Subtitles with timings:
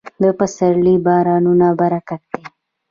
[0.21, 2.43] د پسرلي بارانونه برکت دی.